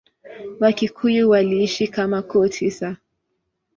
[0.61, 2.89] Wakikuyu waliishi kama koo tisa.